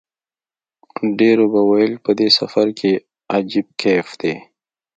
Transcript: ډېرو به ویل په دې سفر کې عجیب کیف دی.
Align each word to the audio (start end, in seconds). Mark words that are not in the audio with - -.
ډېرو 1.19 1.45
به 1.53 1.61
ویل 1.69 1.93
په 2.05 2.11
دې 2.19 2.29
سفر 2.39 2.67
کې 2.79 2.91
عجیب 3.35 3.67
کیف 3.81 4.07
دی. 4.21 4.35